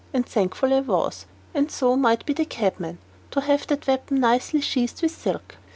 [0.15, 2.97] And thankful I was, and so might be the cabman,
[3.29, 5.57] to have that weapon nicely sheathed with silk.